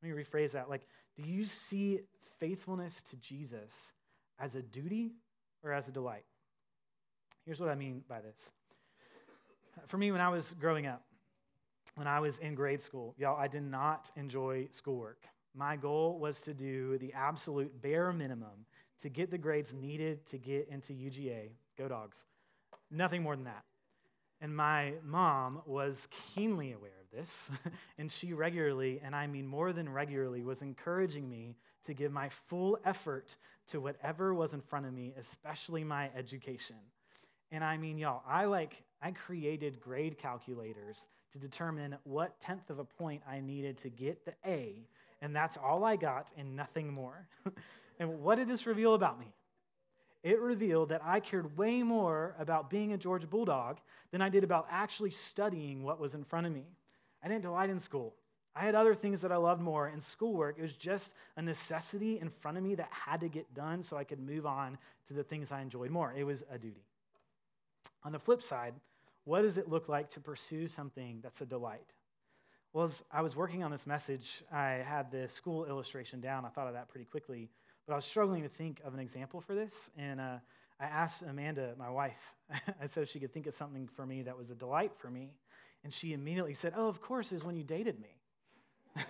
[0.00, 0.70] Let me rephrase that.
[0.70, 1.98] Like, do you see
[2.38, 3.92] faithfulness to Jesus
[4.38, 5.14] as a duty
[5.64, 6.22] or as a delight?
[7.44, 8.52] Here's what I mean by this.
[9.88, 11.02] For me, when I was growing up,
[11.96, 15.24] when I was in grade school, y'all, I did not enjoy schoolwork.
[15.56, 18.64] My goal was to do the absolute bare minimum
[19.00, 21.50] to get the grades needed to get into UGA.
[21.76, 22.26] Go dogs.
[22.88, 23.64] Nothing more than that.
[24.42, 27.48] And my mom was keenly aware of this,
[27.98, 32.28] and she regularly, and I mean more than regularly, was encouraging me to give my
[32.28, 33.36] full effort
[33.68, 36.76] to whatever was in front of me, especially my education.
[37.52, 42.80] And I mean, y'all, I like, I created grade calculators to determine what tenth of
[42.80, 44.88] a point I needed to get the A,
[45.20, 47.28] and that's all I got and nothing more.
[48.00, 49.32] and what did this reveal about me?
[50.22, 53.78] It revealed that I cared way more about being a Georgia Bulldog
[54.12, 56.64] than I did about actually studying what was in front of me.
[57.22, 58.14] I didn't delight in school.
[58.54, 62.20] I had other things that I loved more, and schoolwork it was just a necessity
[62.20, 64.76] in front of me that had to get done so I could move on
[65.08, 66.12] to the things I enjoyed more.
[66.16, 66.84] It was a duty.
[68.04, 68.74] On the flip side,
[69.24, 71.86] what does it look like to pursue something that's a delight?
[72.72, 76.44] Well, as I was working on this message, I had the school illustration down.
[76.44, 77.48] I thought of that pretty quickly,
[77.86, 79.90] but I was struggling to think of an example for this.
[79.96, 80.38] And uh,
[80.80, 82.34] I asked Amanda, my wife,
[82.80, 85.10] I said if she could think of something for me that was a delight for
[85.10, 85.32] me.
[85.84, 88.16] And she immediately said, Oh, of course, it was when you dated me.
[88.96, 89.04] and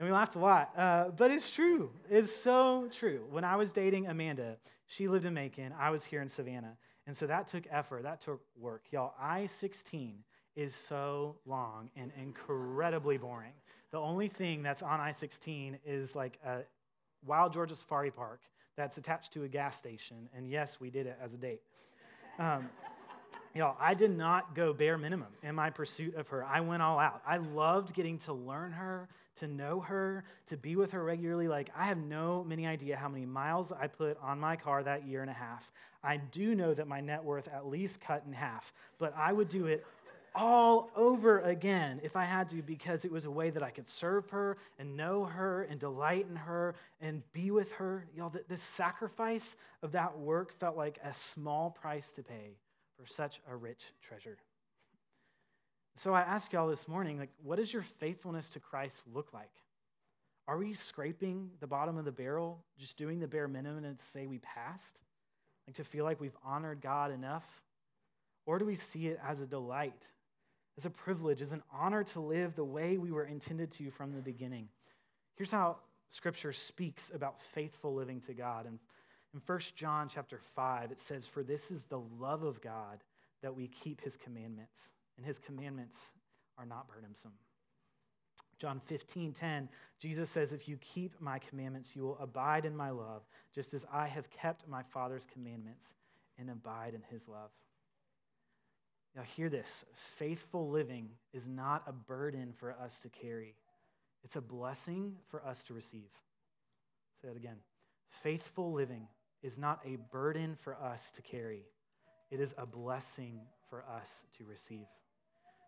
[0.00, 0.72] we laughed a lot.
[0.76, 1.90] Uh, but it's true.
[2.10, 3.24] It's so true.
[3.30, 6.76] When I was dating Amanda, she lived in Macon, I was here in Savannah.
[7.06, 8.84] And so that took effort, that took work.
[8.90, 10.24] Y'all, I 16
[10.56, 13.52] is so long and incredibly boring.
[13.94, 16.62] The only thing that's on I 16 is like a
[17.24, 18.40] Wild Georgia Safari Park
[18.76, 20.28] that's attached to a gas station.
[20.36, 21.62] And yes, we did it as a date.
[22.40, 22.68] Um,
[23.54, 26.44] Y'all, I did not go bare minimum in my pursuit of her.
[26.44, 27.22] I went all out.
[27.24, 31.46] I loved getting to learn her, to know her, to be with her regularly.
[31.46, 35.06] Like, I have no many idea how many miles I put on my car that
[35.06, 35.70] year and a half.
[36.02, 39.48] I do know that my net worth at least cut in half, but I would
[39.48, 39.86] do it
[40.34, 43.88] all over again if I had to because it was a way that I could
[43.88, 48.06] serve her and know her and delight in her and be with her.
[48.16, 52.56] Y'all, this sacrifice of that work felt like a small price to pay
[52.98, 54.38] for such a rich treasure.
[55.96, 59.52] So I ask y'all this morning, like, what does your faithfulness to Christ look like?
[60.46, 64.26] Are we scraping the bottom of the barrel, just doing the bare minimum and say
[64.26, 65.00] we passed?
[65.66, 67.44] Like to feel like we've honored God enough?
[68.44, 70.08] Or do we see it as a delight,
[70.76, 74.12] as a privilege, as an honor to live the way we were intended to from
[74.12, 74.68] the beginning?
[75.36, 78.66] Here's how Scripture speaks about faithful living to God.
[78.66, 78.78] In
[79.44, 83.02] 1 John chapter 5, it says, For this is the love of God
[83.42, 86.12] that we keep his commandments, and his commandments
[86.56, 87.32] are not burdensome.
[88.58, 92.90] John 15, 10, Jesus says, If you keep my commandments, you will abide in my
[92.90, 93.22] love,
[93.54, 95.94] just as I have kept my Father's commandments
[96.38, 97.50] and abide in his love.
[99.16, 103.54] Now, hear this faithful living is not a burden for us to carry,
[104.24, 106.10] it's a blessing for us to receive.
[107.22, 107.58] Say it again.
[108.22, 109.06] Faithful living
[109.42, 111.64] is not a burden for us to carry,
[112.30, 114.86] it is a blessing for us to receive.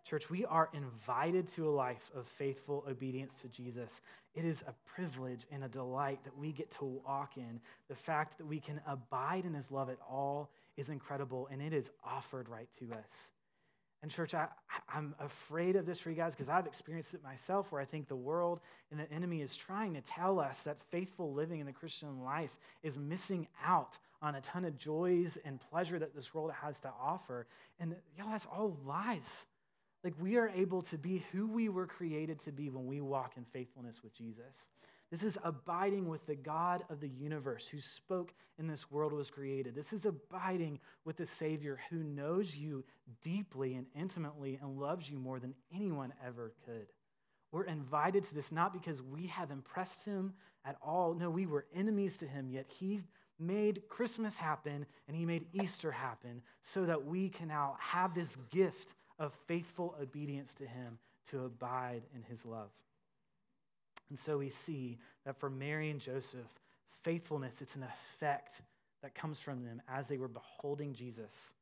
[0.04, 4.00] Church, we are invited to a life of faithful obedience to Jesus.
[4.36, 7.58] It is a privilege and a delight that we get to walk in.
[7.88, 11.72] The fact that we can abide in his love at all is incredible, and it
[11.72, 13.32] is offered right to us.
[14.02, 14.48] And, church, I,
[14.88, 18.08] I'm afraid of this for you guys because I've experienced it myself where I think
[18.08, 21.72] the world and the enemy is trying to tell us that faithful living in the
[21.72, 26.52] Christian life is missing out on a ton of joys and pleasure that this world
[26.62, 27.46] has to offer.
[27.80, 29.46] And, y'all, that's all lies.
[30.04, 33.32] Like, we are able to be who we were created to be when we walk
[33.36, 34.68] in faithfulness with Jesus.
[35.10, 39.30] This is abiding with the God of the universe who spoke and this world was
[39.30, 39.74] created.
[39.74, 42.84] This is abiding with the Savior who knows you
[43.22, 46.88] deeply and intimately and loves you more than anyone ever could.
[47.52, 51.14] We're invited to this not because we have impressed him at all.
[51.14, 53.00] No, we were enemies to him, yet he
[53.38, 58.36] made Christmas happen and he made Easter happen so that we can now have this
[58.50, 60.98] gift of faithful obedience to him
[61.30, 62.70] to abide in his love.
[64.08, 66.46] And so we see that for Mary and Joseph,
[67.02, 68.62] faithfulness, it's an effect
[69.02, 71.54] that comes from them as they were beholding Jesus.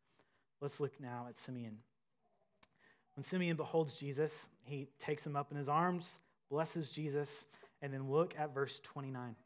[0.61, 1.79] Let's look now at Simeon.
[3.17, 6.19] When Simeon beholds Jesus, he takes him up in his arms,
[6.51, 7.47] blesses Jesus,
[7.81, 9.37] and then look at verse 29.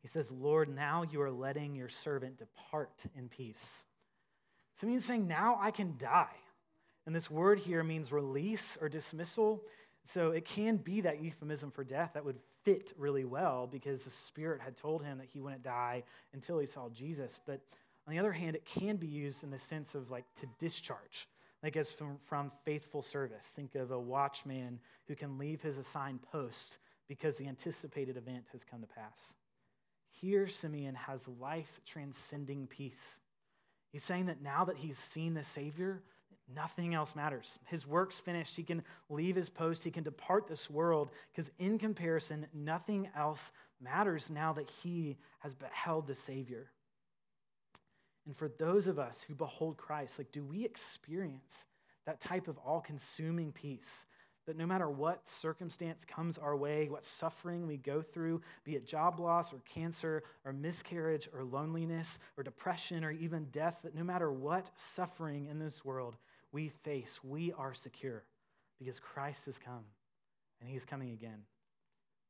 [0.00, 3.84] He says, Lord, now you are letting your servant depart in peace.
[4.74, 6.36] Simeon's saying, Now I can die.
[7.04, 9.62] And this word here means release or dismissal.
[10.08, 14.10] So it can be that euphemism for death that would fit really well because the
[14.10, 17.38] Spirit had told him that he wouldn't die until he saw Jesus.
[17.44, 17.60] But
[18.06, 21.28] on the other hand, it can be used in the sense of like to discharge,
[21.62, 23.52] like as from, from faithful service.
[23.54, 28.64] Think of a watchman who can leave his assigned post because the anticipated event has
[28.64, 29.34] come to pass.
[30.08, 33.20] Here, Simeon has life transcending peace.
[33.92, 36.02] He's saying that now that he's seen the Savior,
[36.54, 37.58] Nothing else matters.
[37.66, 38.56] His work's finished.
[38.56, 39.84] He can leave his post.
[39.84, 45.54] He can depart this world because, in comparison, nothing else matters now that he has
[45.54, 46.70] beheld the Savior.
[48.26, 51.66] And for those of us who behold Christ, like, do we experience
[52.06, 54.06] that type of all consuming peace?
[54.46, 58.86] That no matter what circumstance comes our way, what suffering we go through, be it
[58.86, 64.02] job loss or cancer or miscarriage or loneliness or depression or even death, that no
[64.02, 66.16] matter what suffering in this world,
[66.52, 68.24] we face, we are secure
[68.78, 69.84] because Christ has come
[70.60, 71.42] and he's coming again.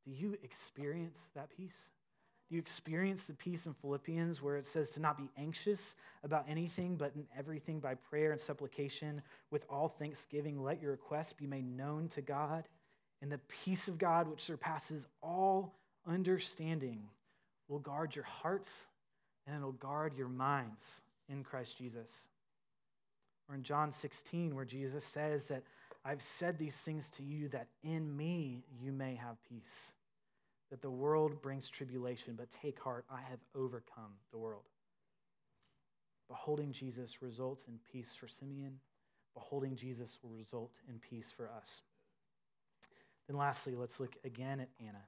[0.05, 1.91] Do you experience that peace?
[2.49, 6.45] Do you experience the peace in Philippians where it says to not be anxious about
[6.49, 11.45] anything, but in everything by prayer and supplication, with all thanksgiving, let your requests be
[11.45, 12.67] made known to God?
[13.21, 15.75] And the peace of God, which surpasses all
[16.07, 17.03] understanding,
[17.67, 18.87] will guard your hearts
[19.45, 22.29] and it'll guard your minds in Christ Jesus.
[23.49, 25.63] Or in John 16, where Jesus says that
[26.05, 29.93] I've said these things to you that in me you may have peace.
[30.69, 34.69] That the world brings tribulation, but take heart, I have overcome the world.
[36.29, 38.79] Beholding Jesus results in peace for Simeon.
[39.33, 41.81] Beholding Jesus will result in peace for us.
[43.27, 45.01] Then, lastly, let's look again at Anna.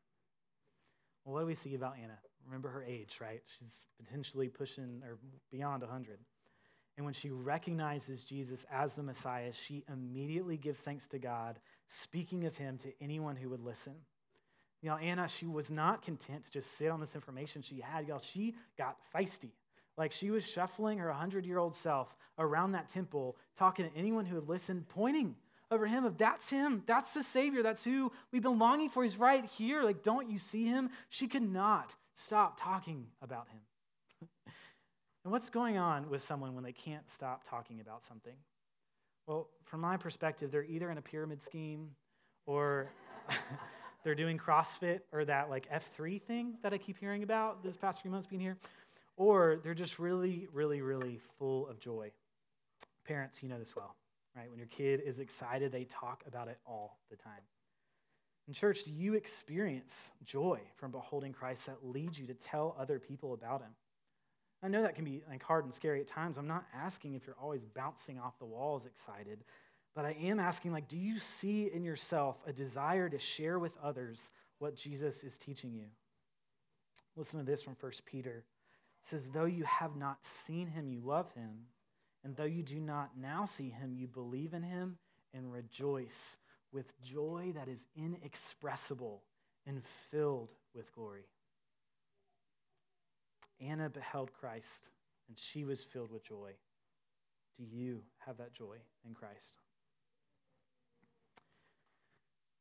[1.24, 2.18] Well, what do we see about Anna?
[2.46, 3.42] Remember her age, right?
[3.60, 5.20] She's potentially pushing or
[5.52, 6.18] beyond 100.
[7.02, 12.46] And when she recognizes Jesus as the Messiah, she immediately gives thanks to God, speaking
[12.46, 13.96] of him to anyone who would listen.
[14.84, 18.08] Know, Anna, she was not content to just sit on this information she had.
[18.08, 19.50] Y'all, she got feisty.
[19.98, 24.26] Like she was shuffling her 100 year old self around that temple, talking to anyone
[24.26, 25.36] who would listen, pointing
[25.72, 29.02] over him of that's him, that's the Savior, that's who we've been longing for.
[29.02, 29.82] He's right here.
[29.82, 30.92] Like, don't you see him?
[31.10, 33.62] She could not stop talking about him.
[35.24, 38.36] And what's going on with someone when they can't stop talking about something?
[39.28, 41.92] Well, from my perspective, they're either in a pyramid scheme
[42.48, 42.92] or
[44.04, 48.02] they're doing CrossFit or that like F3 thing that I keep hearing about this past
[48.02, 48.58] few months being here,
[49.16, 52.12] or they're just really, really, really full of joy.
[53.06, 53.96] Parents, you know this well,
[54.36, 54.50] right?
[54.50, 57.42] When your kid is excited, they talk about it all the time.
[58.48, 62.98] In church, do you experience joy from beholding Christ that leads you to tell other
[62.98, 63.72] people about him?
[64.64, 66.38] I know that can be like hard and scary at times.
[66.38, 69.44] I'm not asking if you're always bouncing off the walls excited,
[69.96, 73.78] but I am asking like do you see in yourself a desire to share with
[73.84, 75.86] others what Jesus is teaching you?
[77.16, 78.46] Listen to this from 1 Peter.
[79.02, 81.66] It says, Though you have not seen him, you love him.
[82.24, 84.98] And though you do not now see him, you believe in him
[85.34, 86.38] and rejoice
[86.72, 89.24] with joy that is inexpressible
[89.66, 89.82] and
[90.12, 91.26] filled with glory.
[93.62, 94.90] Anna beheld Christ,
[95.28, 96.52] and she was filled with joy.
[97.58, 99.58] Do you have that joy in Christ?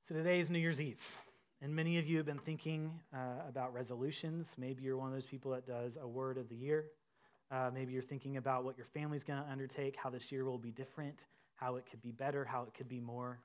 [0.06, 1.00] So today is New Year's Eve,
[1.62, 4.54] and many of you have been thinking uh, about resolutions.
[4.58, 6.86] Maybe you're one of those people that does a word of the year.
[7.50, 10.58] Uh, maybe you're thinking about what your family's going to undertake, how this year will
[10.58, 11.24] be different,
[11.54, 13.38] how it could be better, how it could be more.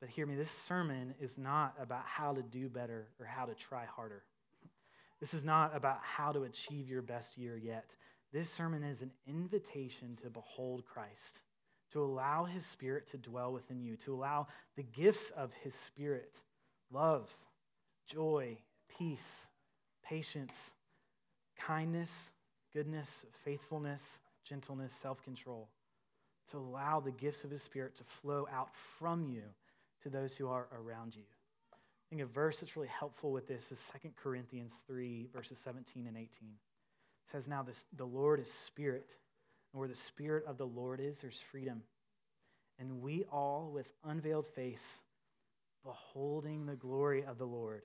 [0.00, 3.54] But hear me, this sermon is not about how to do better or how to
[3.54, 4.22] try harder.
[5.20, 7.94] This is not about how to achieve your best year yet.
[8.32, 11.40] This sermon is an invitation to behold Christ,
[11.92, 16.38] to allow his spirit to dwell within you, to allow the gifts of his spirit
[16.92, 17.34] love,
[18.06, 18.58] joy,
[18.88, 19.48] peace,
[20.04, 20.74] patience,
[21.58, 22.32] kindness,
[22.72, 25.68] goodness, faithfulness, gentleness, self control,
[26.50, 29.42] to allow the gifts of his spirit to flow out from you
[30.02, 31.24] to those who are around you.
[32.06, 36.06] I think a verse that's really helpful with this is 2 Corinthians 3, verses 17
[36.06, 36.26] and 18.
[36.28, 39.16] It says, Now this, the Lord is spirit,
[39.72, 41.82] and where the spirit of the Lord is, there's freedom.
[42.78, 45.02] And we all, with unveiled face,
[45.84, 47.82] beholding the glory of the Lord,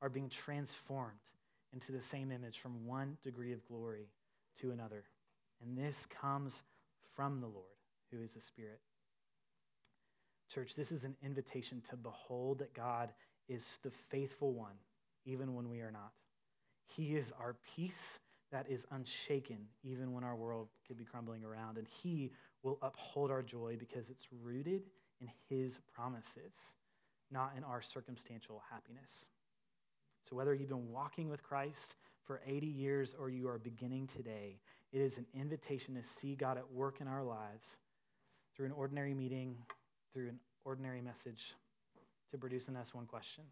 [0.00, 1.12] are being transformed
[1.74, 4.08] into the same image from one degree of glory
[4.60, 5.04] to another.
[5.62, 6.62] And this comes
[7.14, 7.66] from the Lord,
[8.10, 8.80] who is the Spirit.
[10.52, 13.10] Church, this is an invitation to behold that God
[13.48, 14.74] is the faithful one,
[15.24, 16.12] even when we are not.
[16.84, 18.18] He is our peace
[18.50, 21.76] that is unshaken, even when our world could be crumbling around.
[21.76, 22.32] And He
[22.62, 24.82] will uphold our joy because it's rooted
[25.20, 26.76] in His promises,
[27.30, 29.26] not in our circumstantial happiness.
[30.28, 34.60] So, whether you've been walking with Christ for 80 years or you are beginning today,
[34.92, 37.78] it is an invitation to see God at work in our lives
[38.54, 39.56] through an ordinary meeting,
[40.12, 41.54] through an ordinary message,
[42.30, 43.44] to produce in us one question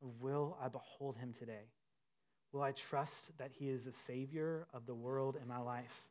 [0.00, 1.70] Will I behold him today?
[2.52, 6.04] Will I trust that he is the Savior of the world in my life?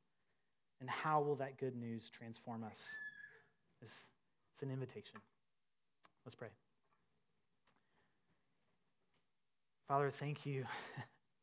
[0.79, 2.87] And how will that good news transform us?
[3.81, 4.05] It's,
[4.53, 5.19] it's an invitation.
[6.25, 6.49] Let's pray.
[9.87, 10.65] Father, thank you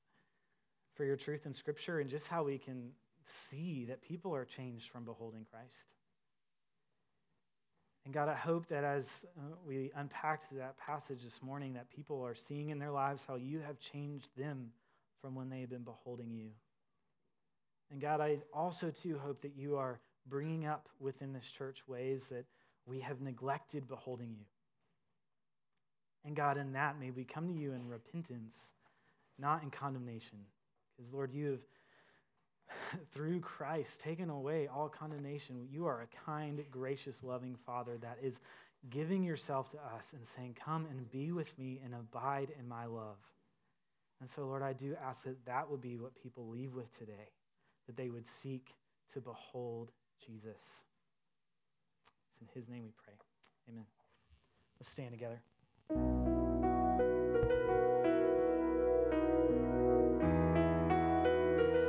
[0.95, 2.91] for your truth in Scripture and just how we can
[3.25, 5.89] see that people are changed from beholding Christ.
[8.05, 12.23] And God, I hope that as uh, we unpacked that passage this morning, that people
[12.23, 14.73] are seeing in their lives how you have changed them
[15.23, 16.51] from when they have been beholding you.
[17.91, 22.29] And God, I also too hope that you are bringing up within this church ways
[22.29, 22.45] that
[22.87, 24.45] we have neglected beholding you.
[26.27, 28.73] And God, in that, may we come to you in repentance,
[29.39, 30.39] not in condemnation.
[30.97, 31.61] Because, Lord, you have
[33.13, 35.67] through Christ, taken away all condemnation.
[35.71, 38.41] You are a kind, gracious, loving Father that is
[38.91, 42.87] giving yourself to us and saying, Come and be with me and abide in my
[42.87, 43.19] love.
[44.21, 47.31] And so, Lord, I do ask that that would be what people leave with today,
[47.87, 48.75] that they would seek
[49.13, 49.91] to behold
[50.25, 50.85] Jesus.
[52.31, 53.15] It's in his name we pray.
[53.69, 53.87] Amen.
[54.79, 56.34] Let's stand together.